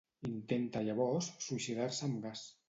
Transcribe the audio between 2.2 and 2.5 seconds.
gas.